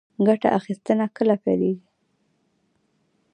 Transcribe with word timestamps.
ګټه 0.27 0.49
اخیستنه 0.59 1.05
کله 1.17 1.35
پیلیږي؟ 1.43 1.87